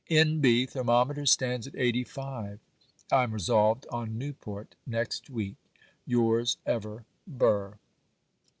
N.B. 0.09 0.65
Thermometer 0.65 1.27
stands 1.27 1.67
at 1.67 1.75
85. 1.75 2.59
I 3.11 3.21
am 3.21 3.33
resolved 3.35 3.85
on 3.91 4.17
Newport 4.17 4.73
next 4.87 5.29
week. 5.29 5.57
'Yours 6.07 6.57
ever, 6.65 7.05
'BURR. 7.27 7.77